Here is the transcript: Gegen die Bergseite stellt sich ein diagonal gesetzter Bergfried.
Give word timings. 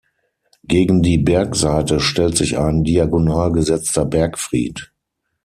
Gegen 0.63 1.03
die 1.03 1.19
Bergseite 1.19 1.99
stellt 1.99 2.35
sich 2.35 2.57
ein 2.57 2.83
diagonal 2.83 3.51
gesetzter 3.51 4.03
Bergfried. 4.03 4.91